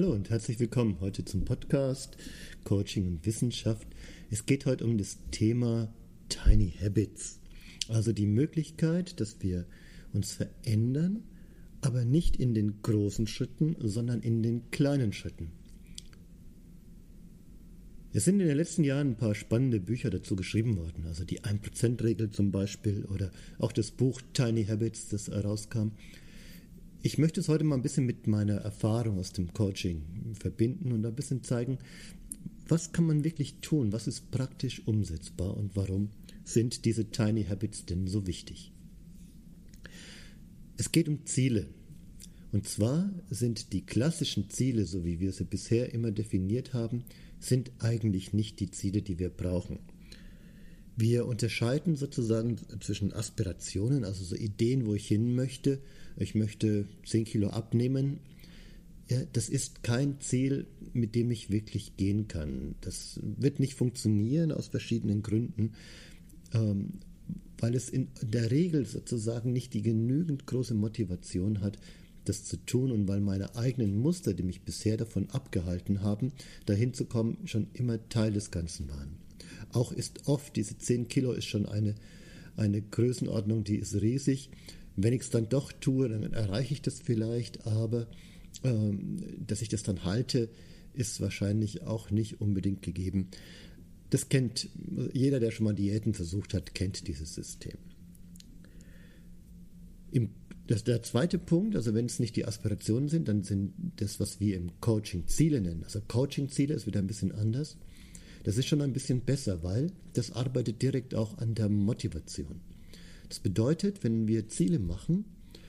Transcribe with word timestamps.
Hallo 0.00 0.14
und 0.14 0.30
herzlich 0.30 0.58
willkommen 0.58 0.96
heute 1.00 1.26
zum 1.26 1.44
Podcast 1.44 2.16
Coaching 2.64 3.06
und 3.06 3.26
Wissenschaft. 3.26 3.86
Es 4.30 4.46
geht 4.46 4.64
heute 4.64 4.86
um 4.86 4.96
das 4.96 5.18
Thema 5.30 5.92
Tiny 6.30 6.72
Habits, 6.82 7.38
also 7.86 8.14
die 8.14 8.24
Möglichkeit, 8.24 9.20
dass 9.20 9.42
wir 9.42 9.66
uns 10.14 10.32
verändern, 10.32 11.22
aber 11.82 12.06
nicht 12.06 12.36
in 12.36 12.54
den 12.54 12.80
großen 12.80 13.26
Schritten, 13.26 13.76
sondern 13.78 14.22
in 14.22 14.42
den 14.42 14.70
kleinen 14.70 15.12
Schritten. 15.12 15.52
Es 18.14 18.24
sind 18.24 18.40
in 18.40 18.46
den 18.46 18.56
letzten 18.56 18.84
Jahren 18.84 19.08
ein 19.08 19.16
paar 19.18 19.34
spannende 19.34 19.80
Bücher 19.80 20.08
dazu 20.08 20.34
geschrieben 20.34 20.78
worden, 20.78 21.04
also 21.08 21.24
die 21.24 21.42
1%-Regel 21.42 22.30
zum 22.30 22.52
Beispiel 22.52 23.04
oder 23.04 23.30
auch 23.58 23.72
das 23.72 23.90
Buch 23.90 24.22
Tiny 24.32 24.64
Habits, 24.64 25.10
das 25.10 25.28
herauskam. 25.28 25.88
Ich 27.02 27.16
möchte 27.16 27.40
es 27.40 27.48
heute 27.48 27.64
mal 27.64 27.76
ein 27.76 27.82
bisschen 27.82 28.04
mit 28.04 28.26
meiner 28.26 28.56
Erfahrung 28.56 29.18
aus 29.18 29.32
dem 29.32 29.54
Coaching 29.54 30.02
verbinden 30.34 30.92
und 30.92 31.06
ein 31.06 31.14
bisschen 31.14 31.42
zeigen, 31.42 31.78
was 32.68 32.92
kann 32.92 33.06
man 33.06 33.24
wirklich 33.24 33.54
tun, 33.62 33.90
was 33.92 34.06
ist 34.06 34.30
praktisch 34.30 34.86
umsetzbar 34.86 35.56
und 35.56 35.76
warum 35.76 36.10
sind 36.44 36.84
diese 36.84 37.10
Tiny 37.10 37.44
Habits 37.44 37.86
denn 37.86 38.06
so 38.06 38.26
wichtig. 38.26 38.72
Es 40.76 40.92
geht 40.92 41.08
um 41.08 41.24
Ziele. 41.24 41.68
Und 42.52 42.68
zwar 42.68 43.10
sind 43.30 43.72
die 43.72 43.86
klassischen 43.86 44.50
Ziele, 44.50 44.84
so 44.84 45.04
wie 45.04 45.20
wir 45.20 45.32
sie 45.32 45.44
bisher 45.44 45.94
immer 45.94 46.10
definiert 46.10 46.74
haben, 46.74 47.04
sind 47.38 47.70
eigentlich 47.78 48.34
nicht 48.34 48.60
die 48.60 48.70
Ziele, 48.70 49.00
die 49.00 49.18
wir 49.18 49.30
brauchen. 49.30 49.78
Wir 51.00 51.24
unterscheiden 51.24 51.96
sozusagen 51.96 52.58
zwischen 52.80 53.14
Aspirationen, 53.14 54.04
also 54.04 54.22
so 54.22 54.36
Ideen, 54.36 54.84
wo 54.84 54.94
ich 54.94 55.08
hin 55.08 55.34
möchte. 55.34 55.80
Ich 56.18 56.34
möchte 56.34 56.84
10 57.06 57.24
Kilo 57.24 57.48
abnehmen. 57.48 58.18
Ja, 59.08 59.22
das 59.32 59.48
ist 59.48 59.82
kein 59.82 60.20
Ziel, 60.20 60.66
mit 60.92 61.14
dem 61.14 61.30
ich 61.30 61.48
wirklich 61.48 61.96
gehen 61.96 62.28
kann. 62.28 62.74
Das 62.82 63.18
wird 63.22 63.60
nicht 63.60 63.76
funktionieren 63.76 64.52
aus 64.52 64.68
verschiedenen 64.68 65.22
Gründen, 65.22 65.72
ähm, 66.52 67.00
weil 67.56 67.74
es 67.74 67.88
in 67.88 68.08
der 68.20 68.50
Regel 68.50 68.84
sozusagen 68.84 69.54
nicht 69.54 69.72
die 69.72 69.82
genügend 69.82 70.46
große 70.46 70.74
Motivation 70.74 71.62
hat, 71.62 71.78
das 72.26 72.44
zu 72.44 72.58
tun 72.58 72.92
und 72.92 73.08
weil 73.08 73.20
meine 73.20 73.56
eigenen 73.56 73.96
Muster, 73.96 74.34
die 74.34 74.42
mich 74.42 74.60
bisher 74.66 74.98
davon 74.98 75.30
abgehalten 75.30 76.02
haben, 76.02 76.32
dahin 76.66 76.92
zu 76.92 77.06
kommen, 77.06 77.38
schon 77.46 77.68
immer 77.72 78.06
Teil 78.10 78.34
des 78.34 78.50
Ganzen 78.50 78.90
waren. 78.90 79.19
Auch 79.72 79.92
ist 79.92 80.26
oft, 80.26 80.56
diese 80.56 80.76
10 80.76 81.08
Kilo 81.08 81.32
ist 81.32 81.46
schon 81.46 81.66
eine, 81.66 81.94
eine 82.56 82.82
Größenordnung, 82.82 83.64
die 83.64 83.76
ist 83.76 84.00
riesig. 84.00 84.50
Wenn 84.96 85.12
ich 85.12 85.22
es 85.22 85.30
dann 85.30 85.48
doch 85.48 85.72
tue, 85.72 86.08
dann 86.08 86.32
erreiche 86.32 86.74
ich 86.74 86.82
das 86.82 87.00
vielleicht, 87.00 87.66
aber 87.66 88.06
ähm, 88.64 89.16
dass 89.46 89.62
ich 89.62 89.68
das 89.68 89.82
dann 89.82 90.04
halte, 90.04 90.48
ist 90.92 91.20
wahrscheinlich 91.20 91.82
auch 91.82 92.10
nicht 92.10 92.40
unbedingt 92.40 92.82
gegeben. 92.82 93.28
Das 94.10 94.28
kennt 94.28 94.68
jeder, 95.12 95.38
der 95.38 95.52
schon 95.52 95.64
mal 95.64 95.74
Diäten 95.74 96.14
versucht 96.14 96.52
hat, 96.52 96.74
kennt 96.74 97.06
dieses 97.06 97.34
System. 97.34 97.78
Im, 100.10 100.30
das, 100.66 100.82
der 100.82 101.02
zweite 101.02 101.38
Punkt, 101.38 101.76
also 101.76 101.94
wenn 101.94 102.06
es 102.06 102.18
nicht 102.18 102.34
die 102.34 102.44
Aspirationen 102.44 103.08
sind, 103.08 103.28
dann 103.28 103.44
sind 103.44 103.72
das, 103.96 104.18
was 104.18 104.40
wir 104.40 104.56
im 104.56 104.80
Coaching 104.80 105.28
Ziele 105.28 105.60
nennen. 105.60 105.84
Also 105.84 106.00
Coaching 106.00 106.48
Ziele 106.48 106.74
ist 106.74 106.86
wieder 106.86 106.98
ein 106.98 107.06
bisschen 107.06 107.32
anders. 107.32 107.76
Das 108.42 108.56
ist 108.56 108.66
schon 108.66 108.80
ein 108.80 108.92
bisschen 108.92 109.20
besser, 109.20 109.62
weil 109.62 109.92
das 110.14 110.32
arbeitet 110.32 110.82
direkt 110.82 111.14
auch 111.14 111.38
an 111.38 111.54
der 111.54 111.68
Motivation. 111.68 112.60
Das 113.28 113.38
bedeutet, 113.38 114.02
wenn 114.02 114.26
wir 114.26 114.48
Ziele 114.48 114.78
machen, 114.78 115.24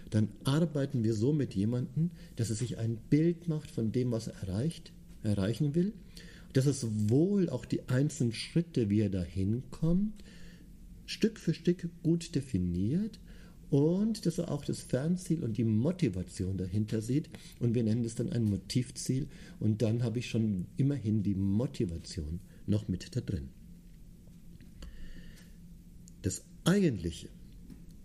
dann 0.09 0.29
arbeiten 0.43 1.03
wir 1.03 1.13
so 1.13 1.31
mit 1.33 1.53
jemandem, 1.53 2.11
dass 2.35 2.49
er 2.49 2.55
sich 2.55 2.77
ein 2.77 2.97
Bild 3.09 3.47
macht 3.47 3.71
von 3.71 3.91
dem, 3.91 4.11
was 4.11 4.27
er 4.27 4.35
erreicht, 4.43 4.91
erreichen 5.23 5.75
will, 5.75 5.93
dass 6.53 6.65
er 6.65 6.73
sowohl 6.73 7.49
auch 7.49 7.65
die 7.65 7.87
einzelnen 7.87 8.33
Schritte, 8.33 8.89
wie 8.89 9.01
er 9.01 9.09
dahin 9.09 9.63
kommt, 9.71 10.23
Stück 11.05 11.39
für 11.39 11.53
Stück 11.53 11.87
gut 12.03 12.35
definiert 12.35 13.19
und 13.69 14.25
dass 14.25 14.37
er 14.37 14.51
auch 14.51 14.65
das 14.65 14.81
Fernziel 14.81 15.43
und 15.43 15.57
die 15.57 15.63
Motivation 15.63 16.57
dahinter 16.57 17.01
sieht. 17.01 17.29
Und 17.59 17.73
wir 17.73 17.83
nennen 17.83 18.03
das 18.03 18.15
dann 18.15 18.29
ein 18.29 18.43
Motivziel. 18.43 19.27
Und 19.61 19.81
dann 19.81 20.03
habe 20.03 20.19
ich 20.19 20.29
schon 20.29 20.67
immerhin 20.75 21.23
die 21.23 21.35
Motivation 21.35 22.41
noch 22.71 22.87
mit 22.87 23.15
da 23.15 23.21
drin. 23.21 23.49
Das 26.23 26.43
Eigentliche, 26.63 27.29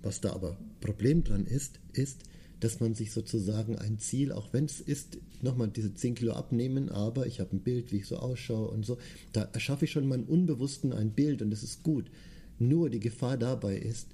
was 0.02 0.20
da 0.20 0.32
aber 0.32 0.58
Problem 0.80 1.24
dran 1.24 1.46
ist, 1.46 1.80
ist, 1.94 2.24
dass 2.60 2.80
man 2.80 2.94
sich 2.94 3.12
sozusagen 3.12 3.76
ein 3.78 3.98
Ziel, 3.98 4.32
auch 4.32 4.52
wenn 4.52 4.64
es 4.64 4.80
ist, 4.80 5.18
nochmal 5.42 5.68
diese 5.68 5.94
10 5.94 6.14
Kilo 6.14 6.32
abnehmen, 6.32 6.88
aber 6.88 7.26
ich 7.26 7.40
habe 7.40 7.54
ein 7.54 7.60
Bild, 7.60 7.92
wie 7.92 7.98
ich 7.98 8.06
so 8.06 8.16
ausschaue 8.16 8.68
und 8.68 8.84
so, 8.84 8.98
da 9.32 9.42
erschaffe 9.42 9.84
ich 9.84 9.90
schon 9.90 10.06
meinem 10.06 10.24
Unbewussten 10.24 10.92
ein 10.92 11.12
Bild 11.12 11.42
und 11.42 11.50
das 11.50 11.62
ist 11.62 11.82
gut. 11.82 12.10
Nur 12.58 12.88
die 12.88 13.00
Gefahr 13.00 13.36
dabei 13.36 13.76
ist, 13.76 14.08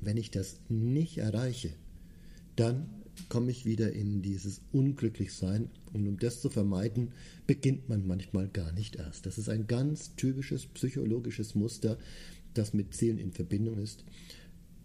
wenn 0.00 0.16
ich 0.16 0.30
das 0.30 0.56
nicht 0.68 1.18
erreiche, 1.18 1.70
dann 2.56 2.88
komme 3.28 3.52
ich 3.52 3.64
wieder 3.64 3.92
in 3.92 4.22
dieses 4.22 4.60
Unglücklichsein. 4.72 5.70
Und 5.94 6.06
um 6.06 6.18
das 6.18 6.40
zu 6.40 6.50
vermeiden, 6.50 7.12
beginnt 7.46 7.88
man 7.88 8.06
manchmal 8.06 8.48
gar 8.48 8.72
nicht 8.72 8.96
erst. 8.96 9.26
Das 9.26 9.38
ist 9.38 9.48
ein 9.48 9.66
ganz 9.66 10.14
typisches 10.16 10.66
psychologisches 10.66 11.54
Muster, 11.54 11.96
das 12.52 12.74
mit 12.74 12.94
Zielen 12.94 13.18
in 13.18 13.32
Verbindung 13.32 13.78
ist. 13.78 14.04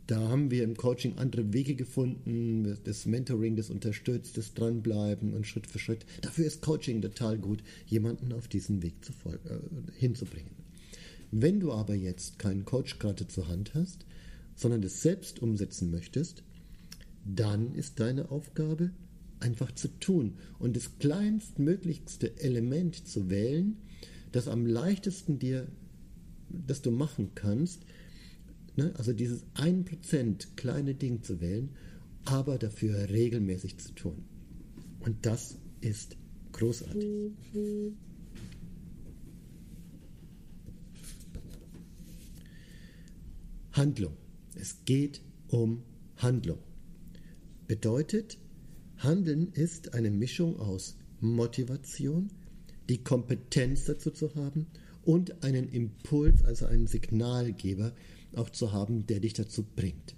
Da 0.08 0.28
haben 0.28 0.50
wir 0.50 0.64
im 0.64 0.75
Coaching 0.75 1.18
andere 1.18 1.53
Wege 1.53 1.75
gefunden, 1.75 2.78
das 2.84 3.06
Mentoring, 3.06 3.56
das 3.56 3.70
unterstützt, 3.70 4.38
das 4.38 4.56
Dranbleiben 4.56 5.34
und 5.34 5.46
Schritt 5.46 5.68
für 5.68 5.78
Schritt. 5.78 6.06
Dafür 6.22 6.46
ist 6.46 6.62
Coaching 6.64 7.02
total 7.02 7.38
gut, 7.38 7.62
jemanden 7.86 8.34
auf 8.34 8.47
diesen 8.47 8.81
Weg 8.81 9.06
zu 9.06 9.12
äh, 9.30 9.59
hinzubringen. 10.00 10.52
Wenn 11.31 11.59
du 11.59 11.72
aber 11.72 11.94
jetzt 11.94 12.40
keinen 12.40 12.66
Coach 12.66 12.97
gerade 12.97 13.28
zur 13.28 13.47
Hand 13.50 13.76
hast, 13.76 14.06
sondern 14.56 14.81
es 14.81 15.03
selbst 15.03 15.44
umsetzen 15.44 15.91
möchtest, 15.91 16.44
dann 17.24 17.76
ist 17.76 18.00
deine 18.00 18.31
Aufgabe 18.31 18.90
einfach 19.40 19.72
zu 19.74 19.88
tun 20.00 20.36
und 20.58 20.76
das 20.76 20.98
kleinstmöglichste 21.00 22.40
Element 22.40 23.08
zu 23.08 23.30
wählen, 23.30 23.78
das 24.32 24.48
am 24.48 24.66
leichtesten 24.66 25.40
dir, 25.40 25.68
das 26.50 26.82
du 26.82 26.92
machen 26.92 27.32
kannst, 27.36 27.86
ne? 28.76 28.94
also 28.98 29.14
dieses 29.14 29.46
1% 29.56 30.56
kleine 30.56 30.96
Ding 30.96 31.24
zu 31.24 31.42
wählen, 31.42 31.70
aber 32.26 32.58
dafür 32.58 33.10
regelmäßig 33.10 33.78
zu 33.78 33.94
tun. 33.94 34.26
Und 35.00 35.26
das 35.26 35.58
ist 35.82 36.18
großartig. 36.52 37.32
Handlung. 43.72 44.18
Es 44.56 44.84
geht 44.84 45.22
um 45.48 45.84
Handlung. 46.18 46.60
Bedeutet, 47.68 48.38
Handeln 49.00 49.52
ist 49.54 49.94
eine 49.94 50.12
Mischung 50.12 50.60
aus 50.60 50.98
Motivation, 51.22 52.30
die 52.90 53.04
Kompetenz 53.04 53.86
dazu 53.86 54.12
zu 54.12 54.36
haben 54.36 54.68
und 55.04 55.44
einen 55.44 55.70
Impuls, 55.70 56.44
also 56.44 56.66
einen 56.66 56.88
Signalgeber 56.88 57.94
auch 58.36 58.50
zu 58.50 58.74
haben, 58.74 59.08
der 59.08 59.22
dich 59.22 59.34
dazu 59.34 59.66
bringt. 59.76 60.16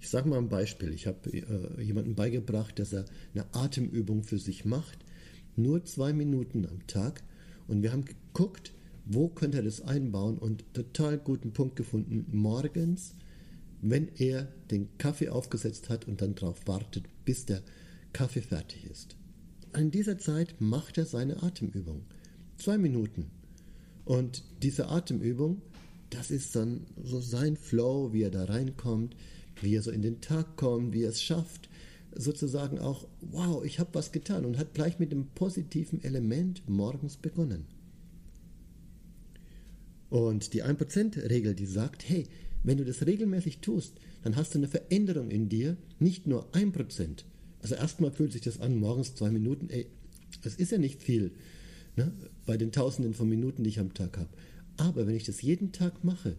Ich 0.00 0.08
sage 0.08 0.28
mal 0.28 0.38
ein 0.38 0.48
Beispiel. 0.48 0.92
Ich 0.92 1.06
habe 1.06 1.30
äh, 1.30 1.82
jemandem 1.82 2.14
beigebracht, 2.14 2.78
dass 2.78 2.92
er 2.92 3.04
eine 3.34 3.52
Atemübung 3.52 4.22
für 4.22 4.38
sich 4.38 4.64
macht, 4.64 4.98
nur 5.56 5.84
zwei 5.84 6.12
Minuten 6.12 6.66
am 6.66 6.86
Tag. 6.86 7.22
Und 7.66 7.82
wir 7.82 7.92
haben 7.92 8.04
geguckt, 8.04 8.72
wo 9.04 9.28
könnte 9.28 9.58
er 9.58 9.64
das 9.64 9.82
einbauen 9.82 10.38
und 10.38 10.64
total 10.72 11.18
guten 11.18 11.52
Punkt 11.52 11.76
gefunden. 11.76 12.26
Morgens 12.30 13.14
wenn 13.82 14.08
er 14.16 14.48
den 14.70 14.88
Kaffee 14.98 15.30
aufgesetzt 15.30 15.88
hat 15.88 16.06
und 16.06 16.20
dann 16.20 16.34
darauf 16.34 16.66
wartet, 16.66 17.04
bis 17.24 17.46
der 17.46 17.62
Kaffee 18.12 18.42
fertig 18.42 18.84
ist. 18.84 19.16
In 19.76 19.90
dieser 19.90 20.18
Zeit 20.18 20.60
macht 20.60 20.98
er 20.98 21.06
seine 21.06 21.42
Atemübung. 21.42 22.02
Zwei 22.56 22.76
Minuten. 22.76 23.30
Und 24.04 24.44
diese 24.62 24.88
Atemübung, 24.88 25.62
das 26.10 26.30
ist 26.30 26.56
dann 26.56 26.86
so 27.02 27.20
sein 27.20 27.56
Flow, 27.56 28.12
wie 28.12 28.22
er 28.22 28.30
da 28.30 28.44
reinkommt, 28.44 29.16
wie 29.62 29.76
er 29.76 29.82
so 29.82 29.90
in 29.90 30.02
den 30.02 30.20
Tag 30.20 30.56
kommt, 30.56 30.92
wie 30.92 31.04
er 31.04 31.10
es 31.10 31.22
schafft, 31.22 31.68
sozusagen 32.14 32.78
auch, 32.78 33.06
wow, 33.20 33.64
ich 33.64 33.78
habe 33.78 33.90
was 33.92 34.10
getan 34.10 34.44
und 34.44 34.58
hat 34.58 34.74
gleich 34.74 34.98
mit 34.98 35.12
dem 35.12 35.28
positiven 35.28 36.02
Element 36.02 36.68
morgens 36.68 37.16
begonnen. 37.16 37.66
Und 40.08 40.54
die 40.54 40.64
1%-Regel, 40.64 41.54
die 41.54 41.66
sagt, 41.66 42.08
hey, 42.08 42.26
wenn 42.64 42.78
du 42.78 42.84
das 42.84 43.06
regelmäßig 43.06 43.58
tust, 43.58 43.94
dann 44.24 44.36
hast 44.36 44.54
du 44.54 44.58
eine 44.58 44.68
Veränderung 44.68 45.30
in 45.30 45.48
dir, 45.48 45.76
nicht 45.98 46.26
nur 46.26 46.48
ein 46.52 46.72
Prozent. 46.72 47.24
Also 47.62 47.74
erstmal 47.74 48.10
fühlt 48.10 48.32
sich 48.32 48.42
das 48.42 48.60
an, 48.60 48.78
morgens 48.78 49.14
zwei 49.14 49.30
Minuten, 49.30 49.68
ey, 49.70 49.86
das 50.42 50.54
ist 50.54 50.72
ja 50.72 50.78
nicht 50.78 51.02
viel 51.02 51.32
ne, 51.96 52.12
bei 52.46 52.56
den 52.56 52.72
Tausenden 52.72 53.14
von 53.14 53.28
Minuten, 53.28 53.64
die 53.64 53.70
ich 53.70 53.80
am 53.80 53.94
Tag 53.94 54.16
habe. 54.16 54.30
Aber 54.76 55.06
wenn 55.06 55.14
ich 55.14 55.24
das 55.24 55.42
jeden 55.42 55.72
Tag 55.72 56.04
mache, 56.04 56.36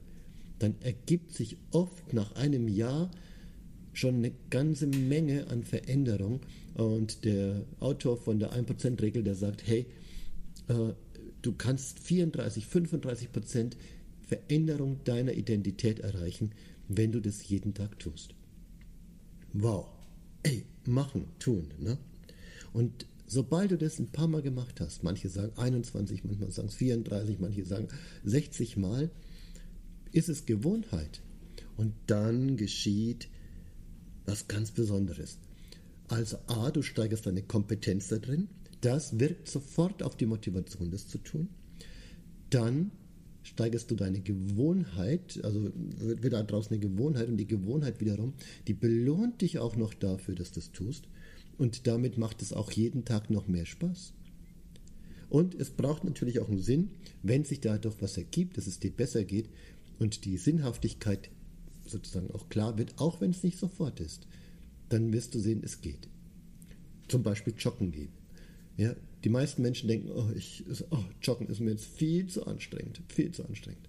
dann 0.60 0.76
ergibt 0.82 1.34
sich 1.34 1.58
oft 1.72 2.14
nach 2.14 2.36
einem 2.36 2.68
Jahr 2.68 3.12
schon 3.94 4.16
eine 4.16 4.32
ganze 4.50 4.88
Menge 4.88 5.48
an 5.48 5.64
Veränderung. 5.64 6.42
Und 6.76 7.26
der 7.26 7.66
Autor 7.80 8.18
von 8.18 8.40
der 8.40 8.54
1%-Regel, 8.54 9.24
der 9.24 9.36
sagt, 9.36 9.68
hey, 9.68 9.86
äh, 10.68 10.94
du 11.42 11.54
kannst 11.54 12.00
34, 12.00 12.66
35 12.66 13.32
Prozent 13.32 13.78
Veränderung 14.28 15.04
deiner 15.04 15.34
Identität 15.34 16.00
erreichen, 16.00 16.52
wenn 16.88 17.12
du 17.12 17.20
das 17.20 17.48
jeden 17.48 17.74
Tag 17.74 18.00
tust. 18.00 18.34
Wow. 19.54 19.88
Ey, 20.44 20.66
machen, 20.86 21.28
tun. 21.40 21.70
Ne? 21.80 21.98
Und 22.74 23.06
sobald 23.28 23.72
du 23.72 23.78
das 23.78 24.00
ein 24.00 24.12
paar 24.12 24.28
Mal 24.28 24.42
gemacht 24.42 24.80
hast, 24.80 25.04
manche 25.04 25.30
sagen 25.30 25.54
21, 25.58 26.24
manchmal 26.24 26.52
sagen 26.52 26.68
es 26.68 26.76
34, 26.76 27.40
manche 27.40 27.66
sagen 27.66 27.88
60 28.24 28.78
Mal, 28.78 29.12
ist 30.12 30.30
es 30.30 30.46
Gewohnheit. 30.46 31.22
Und 31.78 31.94
dann 32.08 32.58
geschieht 32.58 33.30
was 34.26 34.48
ganz 34.48 34.72
Besonderes. 34.72 35.38
Also 36.08 36.38
A, 36.48 36.72
du 36.72 36.82
steigerst 36.82 37.26
deine 37.26 37.42
Kompetenz 37.42 38.10
da 38.10 38.18
drin. 38.18 38.50
Das 38.82 39.20
wirkt 39.20 39.48
sofort 39.48 40.04
auf 40.04 40.16
die 40.18 40.26
Motivation, 40.26 40.92
das 40.92 41.08
zu 41.08 41.20
tun. 41.20 41.50
Dann 42.50 42.92
steigerst 43.44 43.90
du 43.90 43.96
deine 43.96 44.22
Gewohnheit, 44.22 45.40
also 45.44 45.64
wird 45.98 46.24
wieder 46.24 46.44
daraus 46.44 46.70
eine 46.70 46.80
Gewohnheit 46.80 47.28
und 47.28 47.38
die 47.38 47.48
Gewohnheit 47.48 48.00
wiederum, 48.00 48.34
die 48.68 48.74
belohnt 48.74 49.42
dich 49.42 49.60
auch 49.60 49.76
noch 49.76 49.94
dafür, 49.94 50.36
dass 50.36 50.52
du 50.52 50.60
es 50.60 50.72
tust 50.72 51.08
und 51.58 51.88
damit 51.88 52.18
macht 52.18 52.42
es 52.42 52.54
auch 52.54 52.72
jeden 52.72 53.06
Tag 53.06 53.30
noch 53.30 53.48
mehr 53.48 53.66
Spaß. 53.66 54.14
Und 55.30 55.56
es 55.56 55.70
braucht 55.70 56.04
natürlich 56.04 56.40
auch 56.40 56.50
einen 56.50 56.62
Sinn, 56.62 56.92
wenn 57.24 57.46
sich 57.46 57.62
dadurch 57.62 58.02
was 58.02 58.18
ergibt, 58.18 58.58
dass 58.58 58.68
es 58.68 58.80
dir 58.80 58.92
besser 58.92 59.24
geht 59.24 59.50
und 59.98 60.26
die 60.26 60.38
Sinnhaftigkeit 60.38 61.30
sozusagen 61.86 62.32
auch 62.32 62.50
klar 62.50 62.78
wird, 62.78 63.00
auch 63.00 63.22
wenn 63.22 63.32
es 63.32 63.44
nicht 63.44 63.58
sofort 63.58 64.00
ist, 64.00 64.28
dann 64.90 65.14
wirst 65.14 65.34
du 65.34 65.40
sehen, 65.40 65.62
es 65.64 65.82
geht. 65.82 66.10
Zum 67.08 67.24
Beispiel 67.24 67.54
joggen 67.58 67.92
gehen. 67.92 68.10
Ja, 68.78 68.96
die 69.24 69.30
meisten 69.30 69.62
Menschen 69.62 69.88
denken, 69.88 70.10
oh, 70.12 70.30
ich, 70.36 70.64
oh, 70.90 71.04
joggen 71.22 71.48
ist 71.48 71.60
mir 71.60 71.72
jetzt 71.72 71.86
viel 71.86 72.28
zu 72.28 72.46
anstrengend, 72.46 73.02
viel 73.08 73.32
zu 73.32 73.46
anstrengend. 73.46 73.88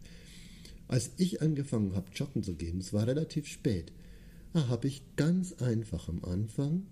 Als 0.88 1.12
ich 1.16 1.40
angefangen 1.40 1.94
habe, 1.94 2.10
joggen 2.14 2.42
zu 2.42 2.54
gehen, 2.54 2.78
es 2.78 2.92
war 2.92 3.06
relativ 3.06 3.46
spät, 3.46 3.92
habe 4.54 4.88
ich 4.88 5.02
ganz 5.16 5.54
einfach 5.54 6.08
am 6.08 6.22
Anfang 6.24 6.86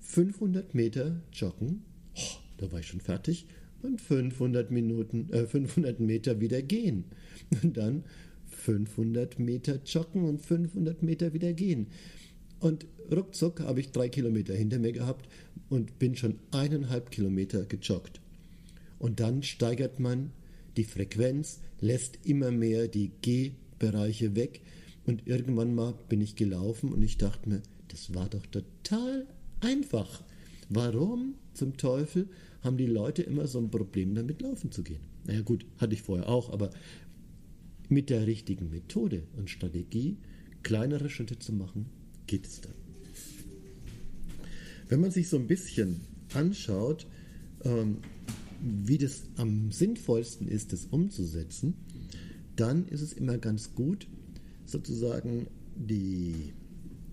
500 0.00 0.74
Meter 0.74 1.20
joggen, 1.32 1.82
oh, 2.16 2.38
da 2.58 2.72
war 2.72 2.80
ich 2.80 2.86
schon 2.86 3.00
fertig, 3.00 3.46
und 3.82 4.00
500, 4.00 4.70
Minuten, 4.70 5.28
äh, 5.30 5.46
500 5.46 6.00
Meter 6.00 6.40
wieder 6.40 6.62
gehen. 6.62 7.04
Und 7.62 7.76
dann 7.76 8.04
500 8.46 9.38
Meter 9.38 9.80
joggen 9.84 10.24
und 10.24 10.40
500 10.40 11.02
Meter 11.02 11.34
wieder 11.34 11.52
gehen. 11.52 11.88
Und 12.60 12.86
ruckzuck 13.14 13.60
habe 13.60 13.80
ich 13.80 13.92
drei 13.92 14.08
Kilometer 14.08 14.54
hinter 14.54 14.78
mir 14.78 14.92
gehabt 14.92 15.28
und 15.68 15.98
bin 15.98 16.16
schon 16.16 16.38
eineinhalb 16.50 17.10
Kilometer 17.10 17.64
gejoggt. 17.64 18.20
Und 18.98 19.20
dann 19.20 19.42
steigert 19.42 20.00
man 20.00 20.30
die 20.76 20.84
Frequenz, 20.84 21.60
lässt 21.80 22.18
immer 22.24 22.50
mehr 22.50 22.88
die 22.88 23.10
G-Bereiche 23.20 24.34
weg 24.34 24.62
und 25.06 25.26
irgendwann 25.26 25.74
mal 25.74 25.94
bin 26.08 26.20
ich 26.20 26.36
gelaufen 26.36 26.92
und 26.92 27.02
ich 27.02 27.18
dachte 27.18 27.48
mir, 27.48 27.62
das 27.88 28.14
war 28.14 28.28
doch 28.28 28.46
total 28.46 29.26
einfach. 29.60 30.22
Warum 30.68 31.34
zum 31.52 31.76
Teufel 31.76 32.28
haben 32.62 32.76
die 32.78 32.86
Leute 32.86 33.22
immer 33.22 33.46
so 33.46 33.58
ein 33.58 33.70
Problem 33.70 34.14
damit 34.14 34.40
laufen 34.40 34.72
zu 34.72 34.82
gehen? 34.82 35.02
Naja 35.26 35.42
gut, 35.42 35.66
hatte 35.78 35.94
ich 35.94 36.02
vorher 36.02 36.28
auch, 36.28 36.50
aber 36.50 36.70
mit 37.88 38.10
der 38.10 38.26
richtigen 38.26 38.70
Methode 38.70 39.24
und 39.36 39.50
Strategie 39.50 40.16
kleinere 40.62 41.10
Schritte 41.10 41.38
zu 41.38 41.52
machen, 41.52 41.86
geht 42.26 42.46
es 42.46 42.60
dann. 42.60 42.74
Wenn 44.88 45.00
man 45.00 45.10
sich 45.10 45.28
so 45.28 45.36
ein 45.36 45.46
bisschen 45.46 46.02
anschaut, 46.34 47.06
ähm, 47.64 47.98
wie 48.60 48.98
das 48.98 49.24
am 49.36 49.70
sinnvollsten 49.70 50.48
ist, 50.48 50.72
das 50.72 50.86
umzusetzen, 50.86 51.74
dann 52.56 52.86
ist 52.88 53.00
es 53.00 53.12
immer 53.12 53.38
ganz 53.38 53.74
gut, 53.74 54.06
sozusagen 54.64 55.46
die, 55.76 56.52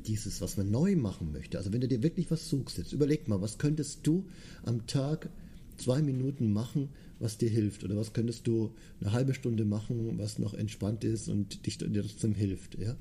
dieses, 0.06 0.42
was 0.42 0.58
man 0.58 0.70
neu 0.70 0.96
machen 0.96 1.32
möchte. 1.32 1.58
Also 1.58 1.74
wenn 1.74 1.82
du 1.82 1.88
dir 1.88 2.04
wirklich 2.04 2.30
was 2.32 2.50
suchst, 2.50 2.78
jetzt 2.78 2.94
überleg 2.94 3.28
mal, 3.28 3.42
was 3.42 3.58
könntest 3.58 4.06
du 4.08 4.26
am 4.64 4.86
Tag 4.88 5.30
zwei 5.78 6.02
Minuten 6.02 6.54
machen, 6.54 6.90
was 7.20 7.38
dir 7.38 7.50
hilft? 7.50 7.84
Oder 7.84 7.96
was 7.96 8.14
könntest 8.14 8.48
du 8.48 8.74
eine 9.00 9.12
halbe 9.12 9.34
Stunde 9.34 9.66
machen, 9.66 10.18
was 10.18 10.40
noch 10.40 10.54
entspannt 10.54 11.04
ist 11.04 11.28
und 11.28 11.66
dich 11.66 11.78
dir 11.78 11.92
trotzdem 12.02 12.36
hilft? 12.36 12.78
Ja? 12.78 12.96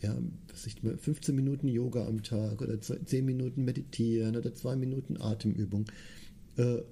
Ja, 0.00 0.16
was 0.50 0.66
ich, 0.66 0.76
15 0.80 1.34
Minuten 1.34 1.68
Yoga 1.68 2.06
am 2.06 2.22
Tag 2.22 2.62
oder 2.62 2.80
10 2.80 3.24
Minuten 3.24 3.64
meditieren 3.64 4.36
oder 4.36 4.54
2 4.54 4.76
Minuten 4.76 5.20
Atemübung. 5.20 5.86
Äh, 6.56 6.76
äh, 6.78 6.84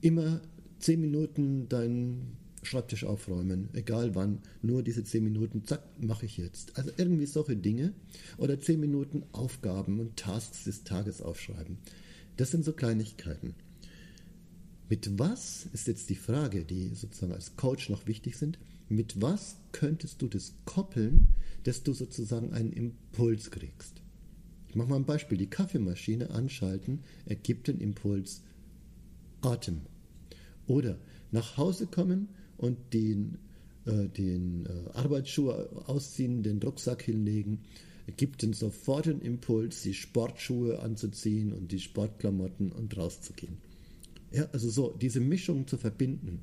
immer 0.00 0.40
10 0.80 1.00
Minuten 1.00 1.68
deinen 1.68 2.36
Schreibtisch 2.62 3.04
aufräumen, 3.04 3.68
egal 3.74 4.16
wann, 4.16 4.40
nur 4.60 4.82
diese 4.82 5.04
10 5.04 5.22
Minuten, 5.22 5.64
zack, 5.64 5.82
mache 6.00 6.26
ich 6.26 6.36
jetzt. 6.36 6.76
Also 6.76 6.90
irgendwie 6.96 7.26
solche 7.26 7.56
Dinge 7.56 7.92
oder 8.38 8.58
10 8.58 8.80
Minuten 8.80 9.22
Aufgaben 9.32 10.00
und 10.00 10.16
Tasks 10.16 10.64
des 10.64 10.82
Tages 10.82 11.22
aufschreiben. 11.22 11.78
Das 12.36 12.50
sind 12.50 12.64
so 12.64 12.72
Kleinigkeiten. 12.72 13.54
Mit 14.88 15.18
was 15.18 15.68
ist 15.72 15.86
jetzt 15.86 16.10
die 16.10 16.16
Frage, 16.16 16.64
die 16.64 16.88
sozusagen 16.94 17.32
als 17.32 17.56
Coach 17.56 17.88
noch 17.88 18.06
wichtig 18.06 18.36
sind? 18.36 18.58
Mit 18.88 19.20
was 19.20 19.56
könntest 19.72 20.22
du 20.22 20.28
das 20.28 20.54
koppeln, 20.64 21.28
dass 21.64 21.82
du 21.82 21.92
sozusagen 21.92 22.52
einen 22.52 22.72
Impuls 22.72 23.50
kriegst? 23.50 24.00
Ich 24.68 24.76
mache 24.76 24.88
mal 24.88 24.96
ein 24.96 25.04
Beispiel. 25.04 25.38
Die 25.38 25.48
Kaffeemaschine 25.48 26.30
anschalten 26.30 27.00
ergibt 27.24 27.68
den 27.68 27.80
Impuls 27.80 28.42
Atem. 29.40 29.80
Oder 30.66 30.98
nach 31.32 31.56
Hause 31.56 31.86
kommen 31.86 32.28
und 32.56 32.78
den, 32.92 33.38
äh, 33.86 34.08
den 34.08 34.66
äh, 34.66 34.90
Arbeitsschuh 34.92 35.50
ausziehen, 35.50 36.42
den 36.42 36.62
Rucksack 36.62 37.02
hinlegen, 37.02 37.60
gibt 38.16 38.42
den 38.42 38.52
sofort 38.52 39.06
den 39.06 39.20
Impuls, 39.20 39.82
die 39.82 39.94
Sportschuhe 39.94 40.80
anzuziehen 40.80 41.52
und 41.52 41.72
die 41.72 41.80
Sportklamotten 41.80 42.70
und 42.70 42.96
rauszugehen. 42.96 43.58
Ja, 44.32 44.48
also 44.52 44.68
so, 44.70 44.96
diese 45.00 45.20
Mischung 45.20 45.66
zu 45.66 45.76
verbinden. 45.76 46.40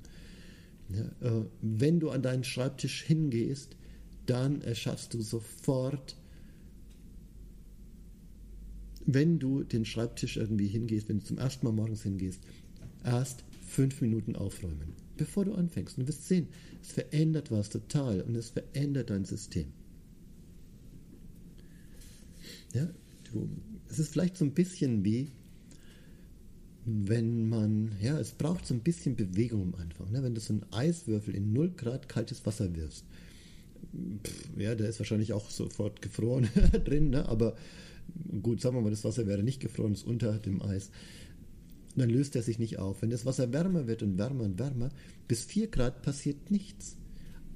Ja, 0.89 1.05
äh, 1.27 1.45
wenn 1.61 1.99
du 1.99 2.09
an 2.09 2.21
deinen 2.21 2.43
Schreibtisch 2.43 3.03
hingehst, 3.03 3.75
dann 4.25 4.61
erschaffst 4.61 5.13
du 5.13 5.21
sofort, 5.21 6.15
wenn 9.05 9.39
du 9.39 9.63
den 9.63 9.85
Schreibtisch 9.85 10.37
irgendwie 10.37 10.67
hingehst, 10.67 11.09
wenn 11.09 11.19
du 11.19 11.25
zum 11.25 11.37
ersten 11.37 11.65
Mal 11.65 11.73
morgens 11.73 12.03
hingehst, 12.03 12.41
erst 13.03 13.43
fünf 13.65 14.01
Minuten 14.01 14.35
aufräumen, 14.35 14.93
bevor 15.17 15.45
du 15.45 15.53
anfängst. 15.53 15.97
Und 15.97 16.03
du 16.03 16.07
wirst 16.07 16.27
sehen, 16.27 16.47
es 16.81 16.91
verändert 16.91 17.51
was 17.51 17.69
total 17.69 18.21
und 18.21 18.35
es 18.35 18.51
verändert 18.51 19.09
dein 19.09 19.25
System. 19.25 19.65
Ja, 22.73 22.87
du, 23.31 23.49
es 23.89 23.99
ist 23.99 24.13
vielleicht 24.13 24.37
so 24.37 24.45
ein 24.45 24.53
bisschen 24.53 25.03
wie, 25.03 25.29
wenn 26.85 27.47
man, 27.47 27.91
ja, 28.01 28.19
es 28.19 28.31
braucht 28.31 28.65
so 28.65 28.73
ein 28.73 28.81
bisschen 28.81 29.15
Bewegung 29.15 29.73
am 29.73 29.75
Anfang. 29.75 30.11
Ne? 30.11 30.21
Wenn 30.23 30.35
du 30.35 30.41
so 30.41 30.53
einen 30.53 30.65
Eiswürfel 30.71 31.35
in 31.35 31.53
0 31.53 31.71
Grad 31.71 32.09
kaltes 32.09 32.45
Wasser 32.45 32.75
wirfst, 32.75 33.05
pff, 34.25 34.49
ja, 34.57 34.75
der 34.75 34.89
ist 34.89 34.99
wahrscheinlich 34.99 35.33
auch 35.33 35.49
sofort 35.49 36.01
gefroren 36.01 36.49
drin, 36.85 37.11
ne? 37.11 37.27
aber 37.27 37.55
gut, 38.41 38.61
sagen 38.61 38.75
wir 38.75 38.81
mal, 38.81 38.89
das 38.89 39.03
Wasser 39.03 39.27
wäre 39.27 39.43
nicht 39.43 39.61
gefroren, 39.61 39.93
ist 39.93 40.05
unter 40.05 40.37
dem 40.39 40.61
Eis. 40.61 40.91
Dann 41.95 42.09
löst 42.09 42.35
er 42.35 42.41
sich 42.41 42.59
nicht 42.59 42.79
auf. 42.79 43.01
Wenn 43.01 43.11
das 43.11 43.25
Wasser 43.25 43.53
wärmer 43.53 43.87
wird 43.87 44.03
und 44.03 44.17
wärmer 44.17 44.43
und 44.43 44.59
wärmer, 44.59 44.89
bis 45.27 45.45
4 45.45 45.67
Grad 45.67 46.01
passiert 46.01 46.51
nichts. 46.51 46.97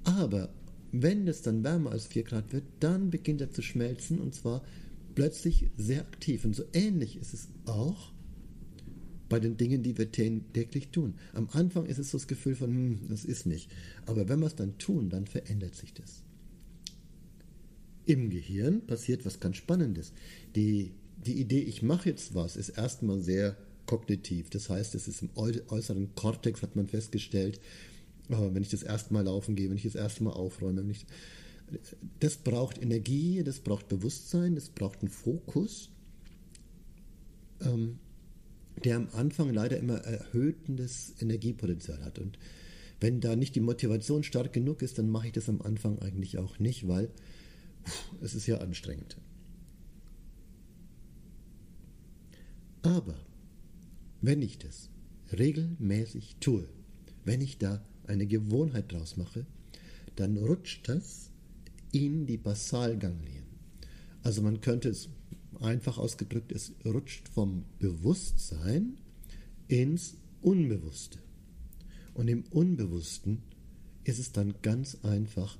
Aber 0.03 0.49
wenn 0.91 1.27
es 1.27 1.41
dann 1.41 1.63
wärmer 1.63 1.91
als 1.91 2.07
4 2.07 2.23
Grad 2.23 2.53
wird, 2.53 2.63
dann 2.79 3.09
beginnt 3.09 3.41
er 3.41 3.51
zu 3.51 3.61
schmelzen 3.61 4.19
und 4.19 4.35
zwar 4.35 4.63
plötzlich 5.15 5.69
sehr 5.75 6.01
aktiv. 6.01 6.45
Und 6.45 6.55
so 6.55 6.63
ähnlich 6.71 7.17
ist 7.17 7.33
es 7.33 7.49
auch 7.65 8.13
bei 9.29 9.39
den 9.39 9.57
Dingen, 9.57 9.83
die 9.83 9.97
wir 9.97 10.11
täglich 10.11 10.89
tun. 10.89 11.15
Am 11.33 11.49
Anfang 11.51 11.85
ist 11.85 11.99
es 11.99 12.11
so 12.11 12.17
das 12.17 12.27
Gefühl 12.27 12.55
von, 12.55 12.69
hm, 12.69 12.99
das 13.09 13.25
ist 13.25 13.45
nicht. 13.45 13.69
Aber 14.05 14.29
wenn 14.29 14.39
wir 14.39 14.47
es 14.47 14.55
dann 14.55 14.77
tun, 14.77 15.09
dann 15.09 15.27
verändert 15.27 15.75
sich 15.75 15.93
das. 15.93 16.23
Im 18.05 18.29
Gehirn 18.29 18.85
passiert 18.85 19.25
was 19.25 19.39
ganz 19.39 19.57
Spannendes. 19.57 20.13
Die, 20.55 20.93
die 21.25 21.39
Idee, 21.39 21.59
ich 21.59 21.83
mache 21.83 22.09
jetzt 22.09 22.35
was, 22.35 22.55
ist 22.55 22.69
erstmal 22.69 23.19
sehr 23.19 23.57
kognitiv. 23.85 24.49
Das 24.49 24.69
heißt, 24.69 24.95
es 24.95 25.07
ist 25.07 25.23
im 25.23 25.29
äußeren 25.35 26.13
Kortex, 26.15 26.61
hat 26.61 26.75
man 26.75 26.87
festgestellt, 26.87 27.59
äh, 28.29 28.35
wenn 28.53 28.61
ich 28.61 28.69
das 28.69 28.83
erste 28.83 29.13
Mal 29.13 29.25
laufen 29.25 29.55
gehe, 29.55 29.69
wenn 29.69 29.77
ich 29.77 29.83
das 29.83 29.95
erste 29.95 30.23
Mal 30.23 30.31
aufräume. 30.31 30.81
Wenn 30.81 30.91
ich, 30.91 31.05
das 32.19 32.37
braucht 32.37 32.81
Energie, 32.81 33.43
das 33.43 33.59
braucht 33.59 33.87
Bewusstsein, 33.87 34.55
das 34.55 34.69
braucht 34.69 35.01
einen 35.01 35.09
Fokus. 35.09 35.89
Der 38.83 38.97
am 38.97 39.07
Anfang 39.13 39.53
leider 39.53 39.77
immer 39.77 39.97
erhöhtendes 39.97 41.13
Energiepotenzial 41.19 42.03
hat. 42.03 42.19
Und 42.19 42.37
wenn 42.99 43.21
da 43.21 43.35
nicht 43.35 43.55
die 43.55 43.59
Motivation 43.59 44.23
stark 44.23 44.53
genug 44.53 44.81
ist, 44.81 44.97
dann 44.97 45.09
mache 45.09 45.27
ich 45.27 45.33
das 45.33 45.49
am 45.49 45.61
Anfang 45.61 45.99
eigentlich 45.99 46.37
auch 46.37 46.59
nicht, 46.59 46.87
weil 46.87 47.09
es 48.21 48.35
ist 48.35 48.47
ja 48.47 48.57
anstrengend. 48.57 49.17
Aber 52.81 53.15
wenn 54.21 54.41
ich 54.41 54.57
das 54.57 54.89
regelmäßig 55.37 56.37
tue, 56.39 56.67
wenn 57.25 57.41
ich 57.41 57.57
da 57.57 57.83
eine 58.05 58.25
Gewohnheit 58.25 58.91
draus 58.91 59.17
mache, 59.17 59.45
dann 60.15 60.37
rutscht 60.37 60.87
das 60.87 61.29
in 61.91 62.25
die 62.25 62.37
Basalganglien. 62.37 63.43
Also 64.23 64.41
man 64.41 64.61
könnte 64.61 64.89
es 64.89 65.09
einfach 65.61 65.97
ausgedrückt, 65.97 66.51
es 66.51 66.73
rutscht 66.85 67.27
vom 67.29 67.63
Bewusstsein 67.79 68.97
ins 69.67 70.15
Unbewusste. 70.41 71.19
Und 72.13 72.27
im 72.27 72.43
Unbewussten 72.49 73.39
ist 74.03 74.19
es 74.19 74.31
dann 74.31 74.55
ganz 74.61 74.97
einfach, 75.03 75.57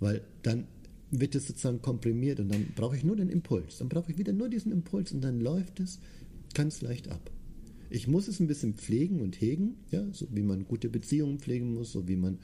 weil 0.00 0.22
dann 0.42 0.66
wird 1.10 1.34
es 1.34 1.46
sozusagen 1.46 1.80
komprimiert 1.82 2.40
und 2.40 2.48
dann 2.52 2.66
brauche 2.74 2.96
ich 2.96 3.04
nur 3.04 3.16
den 3.16 3.28
Impuls. 3.28 3.78
Dann 3.78 3.88
brauche 3.88 4.10
ich 4.10 4.18
wieder 4.18 4.32
nur 4.32 4.48
diesen 4.48 4.72
Impuls 4.72 5.12
und 5.12 5.22
dann 5.22 5.40
läuft 5.40 5.80
es 5.80 6.00
ganz 6.54 6.80
leicht 6.80 7.08
ab. 7.08 7.30
Ich 7.88 8.08
muss 8.08 8.26
es 8.26 8.40
ein 8.40 8.48
bisschen 8.48 8.74
pflegen 8.74 9.20
und 9.20 9.40
hegen, 9.40 9.76
ja, 9.90 10.04
so 10.12 10.26
wie 10.32 10.42
man 10.42 10.66
gute 10.66 10.88
Beziehungen 10.88 11.38
pflegen 11.38 11.74
muss, 11.74 11.92
so 11.92 12.08
wie 12.08 12.16
man 12.16 12.38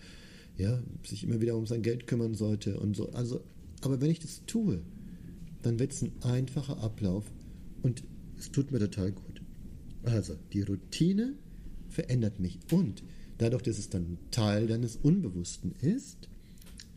ja, 0.57 0.81
sich 1.05 1.25
immer 1.25 1.41
wieder 1.41 1.57
um 1.57 1.67
sein 1.67 1.83
Geld 1.83 2.07
kümmern 2.07 2.35
sollte 2.35 2.79
und 2.79 2.95
so. 2.95 3.11
Also, 3.11 3.43
aber 3.81 4.01
wenn 4.01 4.11
ich 4.11 4.21
das 4.21 4.43
tue, 4.47 4.81
dann 5.63 5.79
wird 5.79 5.93
es 5.93 6.03
ein 6.03 6.13
einfacher 6.23 6.79
Ablauf 6.79 7.31
und 7.83 8.05
es 8.39 8.51
tut 8.51 8.71
mir 8.73 8.79
total 8.79 9.13
gut. 9.13 9.43
Also, 10.03 10.37
die 10.53 10.63
Routine 10.63 11.35
verändert 11.89 12.41
mich 12.41 12.59
und 12.71 13.03
dadurch, 13.39 13.63
dass 13.63 13.79
es 13.79 13.89
dann 13.89 14.19
Teil 14.31 14.67
deines 14.67 14.97
Unbewussten 14.97 15.73
ist, 15.81 16.29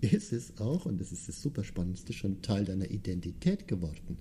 ist 0.02 0.34
es 0.34 0.58
auch, 0.58 0.86
und 0.86 1.00
das 1.00 1.12
ist 1.12 1.28
das 1.28 1.42
super 1.42 1.64
Spannendste, 1.64 2.14
schon 2.14 2.42
Teil 2.42 2.66
deiner 2.66 2.90
Identität 2.90 3.68
geworden. 3.68 4.18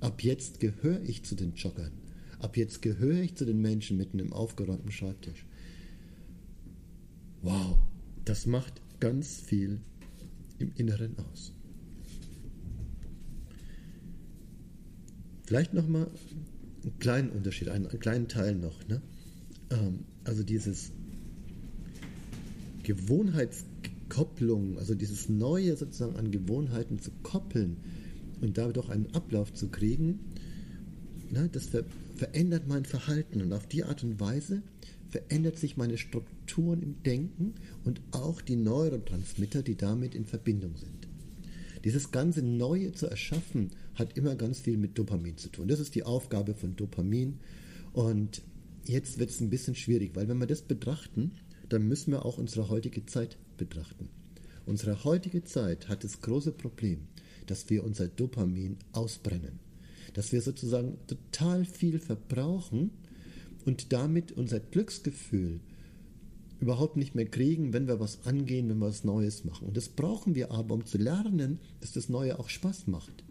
Ab 0.00 0.22
jetzt 0.22 0.60
gehöre 0.60 1.02
ich 1.02 1.24
zu 1.24 1.34
den 1.34 1.54
Joggern. 1.54 1.92
Ab 2.38 2.56
jetzt 2.56 2.82
gehöre 2.82 3.20
ich 3.20 3.34
zu 3.34 3.44
den 3.44 3.60
Menschen 3.60 3.96
mit 3.96 4.12
einem 4.12 4.32
aufgeräumten 4.32 4.90
Schreibtisch. 4.90 5.46
Wow, 7.42 7.78
das 8.24 8.46
macht 8.46 8.82
ganz 9.00 9.40
viel 9.40 9.80
im 10.58 10.72
Inneren 10.74 11.16
aus. 11.18 11.52
Vielleicht 15.46 15.74
nochmal 15.74 16.08
einen 16.82 16.98
kleinen 16.98 17.30
Unterschied, 17.30 17.68
einen, 17.68 17.86
einen 17.86 18.00
kleinen 18.00 18.28
Teil 18.28 18.56
noch. 18.56 18.86
Ne? 18.88 19.00
Ähm, 19.70 20.00
also 20.24 20.42
dieses 20.42 20.92
Gewohnheitskopplung, 22.82 24.78
also 24.78 24.94
dieses 24.94 25.28
Neue 25.28 25.76
sozusagen 25.76 26.16
an 26.16 26.30
Gewohnheiten 26.30 26.98
zu 26.98 27.10
koppeln 27.22 27.76
und 28.40 28.58
damit 28.58 28.76
auch 28.78 28.88
einen 28.88 29.12
Ablauf 29.14 29.52
zu 29.54 29.68
kriegen, 29.68 30.18
ne, 31.30 31.48
das 31.50 31.66
ver 31.66 31.84
verändert 32.16 32.66
mein 32.66 32.86
Verhalten 32.86 33.42
und 33.42 33.52
auf 33.52 33.66
die 33.66 33.84
Art 33.84 34.02
und 34.02 34.18
Weise 34.18 34.62
verändert 35.10 35.58
sich 35.58 35.76
meine 35.76 35.98
Strukturen 35.98 36.82
im 36.82 37.02
Denken 37.02 37.54
und 37.84 38.00
auch 38.12 38.40
die 38.40 38.56
Neurotransmitter, 38.56 39.62
die 39.62 39.76
damit 39.76 40.14
in 40.14 40.24
Verbindung 40.24 40.76
sind. 40.76 41.08
Dieses 41.84 42.12
ganze 42.12 42.42
Neue 42.42 42.92
zu 42.92 43.06
erschaffen 43.06 43.70
hat 43.96 44.16
immer 44.16 44.36
ganz 44.36 44.60
viel 44.60 44.76
mit 44.76 44.96
Dopamin 44.98 45.36
zu 45.36 45.48
tun. 45.48 45.68
Das 45.68 45.80
ist 45.80 45.94
die 45.94 46.04
Aufgabe 46.04 46.54
von 46.54 46.76
Dopamin 46.76 47.38
und 47.92 48.42
jetzt 48.84 49.18
wird 49.18 49.30
es 49.30 49.40
ein 49.40 49.50
bisschen 49.50 49.74
schwierig, 49.74 50.12
weil 50.14 50.28
wenn 50.28 50.38
wir 50.38 50.46
das 50.46 50.62
betrachten, 50.62 51.32
dann 51.68 51.88
müssen 51.88 52.12
wir 52.12 52.24
auch 52.24 52.38
unsere 52.38 52.68
heutige 52.68 53.04
Zeit 53.06 53.38
betrachten. 53.56 54.08
Unsere 54.66 55.04
heutige 55.04 55.44
Zeit 55.44 55.88
hat 55.88 56.04
das 56.04 56.20
große 56.20 56.52
Problem, 56.52 57.08
dass 57.46 57.70
wir 57.70 57.84
unser 57.84 58.08
Dopamin 58.08 58.76
ausbrennen. 58.92 59.60
Dass 60.14 60.32
wir 60.32 60.40
sozusagen 60.40 60.98
total 61.06 61.64
viel 61.64 61.98
verbrauchen 61.98 62.90
und 63.64 63.92
damit 63.92 64.32
unser 64.32 64.60
Glücksgefühl 64.60 65.60
überhaupt 66.60 66.96
nicht 66.96 67.14
mehr 67.14 67.26
kriegen, 67.26 67.72
wenn 67.72 67.86
wir 67.86 68.00
was 68.00 68.24
angehen, 68.24 68.68
wenn 68.68 68.78
wir 68.78 68.88
was 68.88 69.04
Neues 69.04 69.44
machen. 69.44 69.68
Und 69.68 69.76
das 69.76 69.88
brauchen 69.88 70.34
wir 70.34 70.50
aber, 70.50 70.74
um 70.74 70.86
zu 70.86 70.98
lernen, 70.98 71.58
dass 71.80 71.92
das 71.92 72.08
Neue 72.08 72.38
auch 72.38 72.48
Spaß 72.48 72.86
macht. 72.86 73.24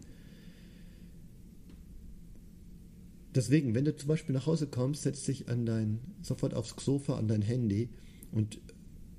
Deswegen, 3.36 3.74
wenn 3.74 3.84
du 3.84 3.94
zum 3.94 4.08
Beispiel 4.08 4.34
nach 4.34 4.46
Hause 4.46 4.66
kommst, 4.66 5.02
setzt 5.02 5.28
dich 5.28 5.48
an 5.50 5.66
dein, 5.66 6.00
sofort 6.22 6.54
aufs 6.54 6.74
Sofa 6.82 7.18
an 7.18 7.28
dein 7.28 7.42
Handy 7.42 7.90
und 8.32 8.58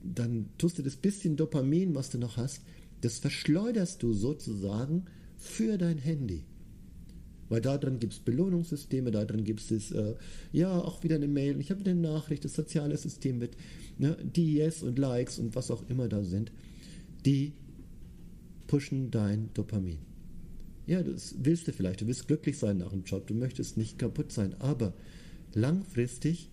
dann 0.03 0.49
tust 0.57 0.79
du 0.79 0.81
das 0.81 0.95
bisschen 0.95 1.35
Dopamin, 1.35 1.93
was 1.93 2.09
du 2.09 2.17
noch 2.17 2.35
hast, 2.35 2.63
das 3.01 3.19
verschleuderst 3.19 4.01
du 4.01 4.13
sozusagen 4.13 5.05
für 5.37 5.77
dein 5.77 5.99
Handy. 5.99 6.45
Weil 7.49 7.61
da 7.61 7.77
drin 7.77 7.99
gibt 7.99 8.13
es 8.13 8.19
Belohnungssysteme, 8.19 9.11
da 9.11 9.23
drin 9.23 9.43
gibt 9.43 9.69
es 9.69 9.91
äh, 9.91 10.15
ja 10.51 10.75
auch 10.75 11.03
wieder 11.03 11.15
eine 11.15 11.27
Mail, 11.27 11.59
ich 11.59 11.69
habe 11.69 11.81
eine 11.81 11.93
Nachricht, 11.93 12.43
das 12.43 12.55
soziale 12.55 12.97
System 12.97 13.37
mit 13.37 13.55
ne, 13.99 14.17
Yes 14.35 14.81
und 14.81 14.97
Likes 14.97 15.37
und 15.37 15.55
was 15.55 15.69
auch 15.69 15.87
immer 15.89 16.09
da 16.09 16.23
sind, 16.23 16.51
die 17.23 17.53
pushen 18.65 19.11
dein 19.11 19.53
Dopamin. 19.53 20.06
Ja, 20.87 21.03
das 21.03 21.35
willst 21.43 21.67
du 21.67 21.73
vielleicht, 21.73 21.99
du 22.01 22.07
willst 22.07 22.27
glücklich 22.27 22.57
sein 22.57 22.77
nach 22.77 22.91
dem 22.91 23.03
Job, 23.03 23.27
du 23.27 23.33
möchtest 23.33 23.75
nicht 23.75 23.99
kaputt 23.99 24.31
sein, 24.31 24.55
aber 24.59 24.93
langfristig 25.53 26.49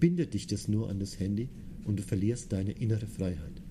bindet 0.00 0.34
dich 0.34 0.48
das 0.48 0.66
nur 0.66 0.90
an 0.90 0.98
das 0.98 1.20
Handy 1.20 1.48
und 1.84 1.98
du 1.98 2.02
verlierst 2.02 2.52
deine 2.52 2.72
innere 2.72 3.06
Freiheit. 3.06 3.62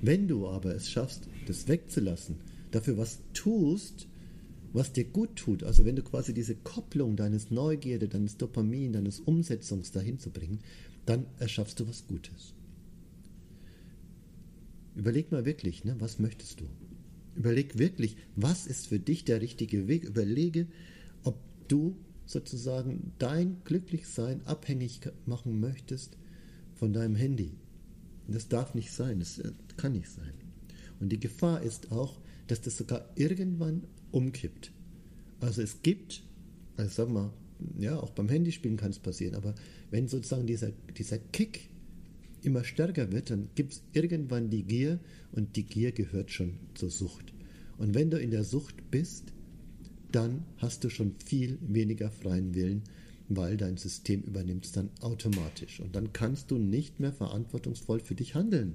Wenn 0.00 0.26
du 0.26 0.48
aber 0.48 0.74
es 0.74 0.90
schaffst, 0.90 1.28
das 1.46 1.68
wegzulassen, 1.68 2.36
dafür 2.70 2.96
was 2.96 3.20
tust, 3.34 4.08
was 4.72 4.92
dir 4.92 5.04
gut 5.04 5.36
tut, 5.36 5.62
also 5.62 5.84
wenn 5.84 5.96
du 5.96 6.02
quasi 6.02 6.32
diese 6.32 6.54
Kopplung 6.56 7.16
deines 7.16 7.50
Neugierde, 7.50 8.08
deines 8.08 8.38
Dopamin, 8.38 8.94
deines 8.94 9.20
Umsetzungs 9.20 9.92
dahin 9.92 10.18
zu 10.18 10.30
bringen, 10.30 10.60
dann 11.04 11.26
erschaffst 11.38 11.78
du 11.78 11.86
was 11.86 12.06
Gutes. 12.06 12.54
Überleg 14.96 15.30
mal 15.30 15.44
wirklich, 15.44 15.84
ne, 15.84 15.94
was 15.98 16.18
möchtest 16.18 16.60
du? 16.60 16.64
Überleg 17.36 17.78
wirklich, 17.78 18.16
was 18.36 18.66
ist 18.66 18.86
für 18.86 18.98
dich 18.98 19.24
der 19.24 19.40
richtige 19.40 19.88
Weg? 19.88 20.04
Überlege, 20.04 20.66
ob 21.24 21.36
du 21.68 21.96
sozusagen 22.26 23.12
dein 23.18 23.56
Glücklichsein 23.64 24.46
abhängig 24.46 25.00
machen 25.26 25.60
möchtest 25.60 26.16
von 26.74 26.92
deinem 26.92 27.16
Handy. 27.16 27.52
Das 28.28 28.48
darf 28.48 28.74
nicht 28.74 28.92
sein, 28.92 29.18
das 29.20 29.38
äh, 29.38 29.52
kann 29.76 29.92
nicht 29.92 30.08
sein. 30.08 30.32
Und 31.00 31.10
die 31.10 31.20
Gefahr 31.20 31.62
ist 31.62 31.92
auch, 31.92 32.18
dass 32.46 32.60
das 32.60 32.76
sogar 32.76 33.10
irgendwann 33.16 33.84
umkippt. 34.10 34.72
Also 35.40 35.60
es 35.62 35.82
gibt, 35.82 36.22
also 36.76 36.90
sag 36.94 37.10
mal, 37.10 37.32
ja, 37.78 37.98
auch 37.98 38.10
beim 38.10 38.28
Handyspielen 38.28 38.76
kann 38.76 38.90
es 38.90 38.98
passieren, 38.98 39.34
aber 39.34 39.54
wenn 39.90 40.08
sozusagen 40.08 40.46
dieser, 40.46 40.70
dieser 40.96 41.18
Kick 41.18 41.68
immer 42.44 42.64
stärker 42.64 43.12
wird, 43.12 43.30
dann 43.30 43.48
gibt 43.54 43.72
es 43.74 43.82
irgendwann 43.92 44.50
die 44.50 44.64
Gier 44.64 45.00
und 45.32 45.56
die 45.56 45.64
Gier 45.64 45.92
gehört 45.92 46.30
schon 46.30 46.54
zur 46.74 46.90
Sucht. 46.90 47.32
Und 47.78 47.94
wenn 47.94 48.10
du 48.10 48.18
in 48.18 48.30
der 48.30 48.44
Sucht 48.44 48.90
bist, 48.90 49.32
dann 50.12 50.44
hast 50.58 50.84
du 50.84 50.90
schon 50.90 51.14
viel 51.24 51.58
weniger 51.60 52.10
freien 52.10 52.54
Willen, 52.54 52.82
weil 53.28 53.56
dein 53.56 53.76
System 53.76 54.22
übernimmt 54.22 54.66
es 54.66 54.72
dann 54.72 54.90
automatisch. 55.00 55.80
Und 55.80 55.96
dann 55.96 56.12
kannst 56.12 56.50
du 56.50 56.58
nicht 56.58 57.00
mehr 57.00 57.12
verantwortungsvoll 57.12 58.00
für 58.00 58.14
dich 58.14 58.34
handeln. 58.34 58.74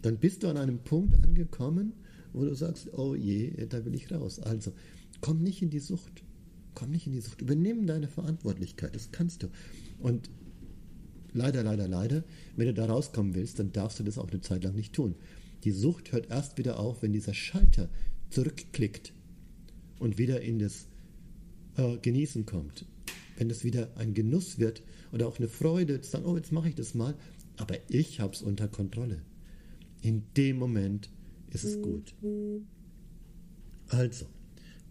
Dann 0.00 0.18
bist 0.18 0.42
du 0.42 0.48
an 0.48 0.56
einem 0.56 0.78
Punkt 0.78 1.22
angekommen, 1.22 1.92
wo 2.32 2.44
du 2.44 2.54
sagst, 2.54 2.92
oh 2.94 3.14
je, 3.14 3.66
da 3.66 3.84
will 3.84 3.94
ich 3.94 4.10
raus. 4.10 4.40
Also, 4.40 4.72
komm 5.20 5.42
nicht 5.42 5.62
in 5.62 5.70
die 5.70 5.78
Sucht. 5.78 6.24
Komm 6.74 6.90
nicht 6.90 7.06
in 7.06 7.12
die 7.12 7.20
Sucht. 7.20 7.42
Übernimm 7.42 7.86
deine 7.86 8.08
Verantwortlichkeit. 8.08 8.96
Das 8.96 9.12
kannst 9.12 9.42
du. 9.42 9.48
Und 10.00 10.30
leider, 11.32 11.62
leider, 11.62 11.88
leider, 11.88 12.24
wenn 12.56 12.66
du 12.66 12.74
da 12.74 12.86
rauskommen 12.86 13.34
willst, 13.34 13.58
dann 13.58 13.72
darfst 13.72 13.98
du 13.98 14.04
das 14.04 14.18
auch 14.18 14.30
eine 14.30 14.40
Zeit 14.40 14.64
lang 14.64 14.74
nicht 14.74 14.92
tun. 14.92 15.14
Die 15.64 15.70
Sucht 15.70 16.12
hört 16.12 16.30
erst 16.30 16.58
wieder 16.58 16.78
auf, 16.78 17.02
wenn 17.02 17.12
dieser 17.12 17.34
Schalter 17.34 17.88
zurückklickt 18.30 19.12
und 19.98 20.18
wieder 20.18 20.40
in 20.40 20.58
das 20.58 20.88
äh, 21.76 21.96
Genießen 21.98 22.46
kommt. 22.46 22.86
Wenn 23.36 23.50
es 23.50 23.64
wieder 23.64 23.96
ein 23.96 24.14
Genuss 24.14 24.58
wird 24.58 24.82
oder 25.12 25.28
auch 25.28 25.38
eine 25.38 25.48
Freude, 25.48 26.00
zu 26.00 26.10
sagen, 26.10 26.26
oh, 26.26 26.36
jetzt 26.36 26.52
mache 26.52 26.68
ich 26.68 26.74
das 26.74 26.94
mal, 26.94 27.14
aber 27.56 27.76
ich 27.88 28.20
habe 28.20 28.34
es 28.34 28.42
unter 28.42 28.68
Kontrolle. 28.68 29.22
In 30.00 30.24
dem 30.36 30.58
Moment 30.58 31.10
ist 31.50 31.64
es 31.64 31.80
gut. 31.80 32.14
Also, 33.88 34.26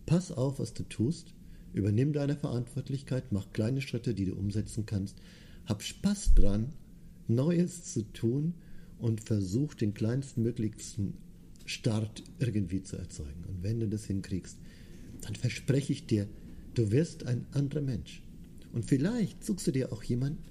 pass 0.06 0.32
auf, 0.32 0.60
was 0.60 0.74
du 0.74 0.84
tust, 0.84 1.34
übernimm 1.74 2.14
deine 2.14 2.36
Verantwortlichkeit, 2.36 3.32
mach 3.32 3.52
kleine 3.52 3.82
Schritte, 3.82 4.14
die 4.14 4.26
du 4.26 4.36
umsetzen 4.36 4.86
kannst, 4.86 5.18
hab 5.66 5.84
Spaß 5.84 6.34
dran, 6.36 6.74
Neues 7.28 7.84
zu 7.86 8.04
tun 8.14 8.54
und 9.00 9.22
versuch 9.22 9.74
den 9.74 9.94
kleinsten 9.94 10.44
möglichsten 10.44 11.14
Start 11.66 12.24
irgendwie 12.40 12.84
zu 12.84 12.98
erzeugen. 12.98 13.46
Und 13.48 13.64
wenn 13.64 13.80
du 13.80 13.88
das 13.88 14.06
hinkriegst, 14.06 14.58
dann 15.22 15.36
verspreche 15.36 15.94
ich 15.94 16.08
dir, 16.08 16.28
du 16.74 16.92
wirst 16.92 17.26
ein 17.26 17.46
anderer 17.52 17.82
Mensch. 17.82 18.22
Und 18.74 18.86
vielleicht 18.86 19.44
suchst 19.44 19.68
du 19.68 19.72
dir 19.72 19.94
auch 19.94 20.04
jemanden, 20.04 20.44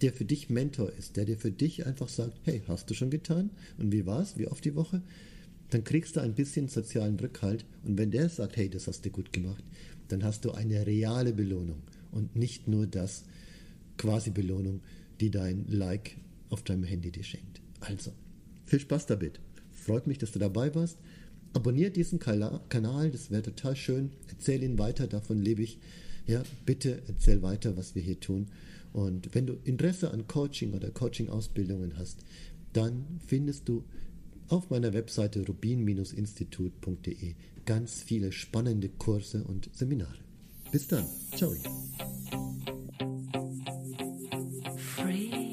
der 0.00 0.12
für 0.12 0.24
dich 0.24 0.50
Mentor 0.50 0.92
ist, 0.92 1.16
der 1.16 1.24
dir 1.24 1.38
für 1.38 1.52
dich 1.52 1.86
einfach 1.86 2.08
sagt, 2.08 2.40
hey, 2.44 2.62
hast 2.66 2.90
du 2.90 2.94
schon 2.94 3.10
getan? 3.10 3.50
Und 3.78 3.92
wie 3.92 4.06
war's? 4.06 4.36
Wie 4.36 4.48
oft 4.48 4.64
die 4.64 4.74
Woche? 4.74 5.02
dann 5.72 5.84
kriegst 5.84 6.16
du 6.16 6.20
ein 6.20 6.34
bisschen 6.34 6.68
sozialen 6.68 7.18
Rückhalt 7.18 7.64
und 7.84 7.96
wenn 7.96 8.10
der 8.10 8.28
sagt, 8.28 8.56
hey, 8.56 8.68
das 8.68 8.86
hast 8.86 9.04
du 9.04 9.10
gut 9.10 9.32
gemacht, 9.32 9.64
dann 10.08 10.22
hast 10.22 10.44
du 10.44 10.52
eine 10.52 10.86
reale 10.86 11.32
Belohnung 11.32 11.82
und 12.10 12.36
nicht 12.36 12.68
nur 12.68 12.86
das 12.86 13.24
quasi 14.02 14.30
Belohnung, 14.30 14.80
die 15.20 15.30
dein 15.30 15.64
Like 15.68 16.16
auf 16.50 16.64
deinem 16.64 16.82
Handy 16.82 17.12
dir 17.12 17.22
schenkt. 17.22 17.60
Also, 17.78 18.10
viel 18.64 18.80
Spaß 18.80 19.06
damit. 19.06 19.38
Freut 19.70 20.08
mich, 20.08 20.18
dass 20.18 20.32
du 20.32 20.40
dabei 20.40 20.74
warst. 20.74 20.98
Abonniert 21.52 21.94
diesen 21.94 22.18
Kanal, 22.18 23.10
das 23.12 23.30
wäre 23.30 23.42
total 23.42 23.76
schön. 23.76 24.10
Erzähl 24.28 24.64
ihn 24.64 24.76
weiter, 24.76 25.06
davon 25.06 25.38
lebe 25.38 25.62
ich. 25.62 25.78
Ja, 26.26 26.42
bitte 26.66 27.00
erzähl 27.06 27.42
weiter, 27.42 27.76
was 27.76 27.94
wir 27.94 28.02
hier 28.02 28.18
tun. 28.18 28.48
Und 28.92 29.32
wenn 29.36 29.46
du 29.46 29.54
Interesse 29.62 30.10
an 30.10 30.26
Coaching 30.26 30.74
oder 30.74 30.90
Coaching-Ausbildungen 30.90 31.96
hast, 31.96 32.24
dann 32.72 33.20
findest 33.24 33.68
du 33.68 33.84
auf 34.48 34.68
meiner 34.70 34.92
Webseite 34.94 35.46
rubin-institut.de 35.46 37.34
ganz 37.66 38.02
viele 38.02 38.32
spannende 38.32 38.88
Kurse 38.88 39.44
und 39.44 39.70
Seminare. 39.72 40.18
Bis 40.72 40.88
dann. 40.88 41.06
Ciao. 41.36 41.54
free. 45.02 45.51